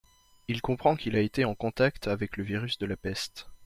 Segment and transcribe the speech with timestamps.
[0.47, 3.51] Il comprend qu'il a été en contact avec le virus de la peste.